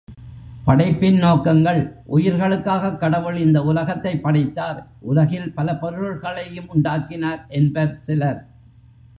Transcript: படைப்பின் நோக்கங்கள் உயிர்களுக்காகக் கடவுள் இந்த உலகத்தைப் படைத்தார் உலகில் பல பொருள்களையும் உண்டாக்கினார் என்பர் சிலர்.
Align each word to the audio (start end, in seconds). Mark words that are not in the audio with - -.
படைப்பின் 0.65 1.17
நோக்கங்கள் 1.17 1.81
உயிர்களுக்காகக் 2.09 2.97
கடவுள் 2.97 3.37
இந்த 3.37 3.63
உலகத்தைப் 3.63 4.23
படைத்தார் 4.23 4.79
உலகில் 5.01 5.53
பல 5.53 5.75
பொருள்களையும் 5.75 6.69
உண்டாக்கினார் 6.69 7.45
என்பர் 7.49 7.97
சிலர். 7.99 8.41